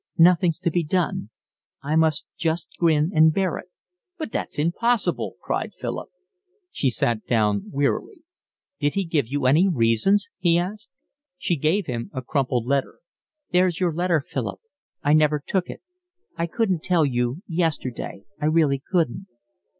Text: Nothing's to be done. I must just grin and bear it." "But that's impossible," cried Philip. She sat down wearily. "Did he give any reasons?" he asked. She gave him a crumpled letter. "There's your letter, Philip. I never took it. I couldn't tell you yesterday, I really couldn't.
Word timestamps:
Nothing's 0.17 0.57
to 0.61 0.71
be 0.71 0.83
done. 0.83 1.29
I 1.83 1.95
must 1.95 2.25
just 2.35 2.71
grin 2.79 3.11
and 3.13 3.31
bear 3.31 3.59
it." 3.59 3.67
"But 4.17 4.31
that's 4.31 4.57
impossible," 4.57 5.35
cried 5.43 5.73
Philip. 5.77 6.09
She 6.71 6.89
sat 6.89 7.27
down 7.27 7.69
wearily. 7.69 8.23
"Did 8.79 8.95
he 8.95 9.03
give 9.05 9.27
any 9.45 9.69
reasons?" 9.69 10.27
he 10.39 10.57
asked. 10.57 10.89
She 11.37 11.55
gave 11.55 11.85
him 11.85 12.09
a 12.15 12.23
crumpled 12.23 12.65
letter. 12.65 12.97
"There's 13.51 13.79
your 13.79 13.93
letter, 13.93 14.25
Philip. 14.27 14.59
I 15.03 15.13
never 15.13 15.39
took 15.39 15.69
it. 15.69 15.83
I 16.35 16.47
couldn't 16.47 16.81
tell 16.83 17.05
you 17.05 17.43
yesterday, 17.45 18.23
I 18.41 18.47
really 18.47 18.81
couldn't. 18.91 19.27